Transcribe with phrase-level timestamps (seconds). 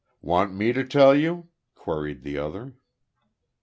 [0.23, 2.73] "Want me to tell you?" queried the other.